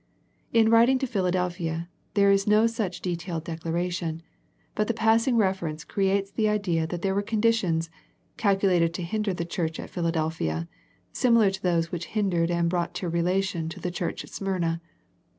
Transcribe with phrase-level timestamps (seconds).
[0.51, 4.23] In writ ing to Philadelphia, there is no such detailed declaration,
[4.73, 7.91] but the passing reference creates the idea that there were conditions,
[8.35, 10.67] calculated to hinder the church at Philadelphia,
[11.13, 14.81] similar to those which hindered and brought tribula tion to the church at Smyrna.